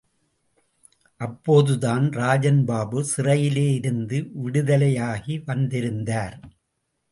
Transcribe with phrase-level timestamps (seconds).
[1.21, 6.37] அப்போதுதான் ராஜன் பாபு சிறையிலே இருந்து விடுதலையாகி வந்திருந்தார்.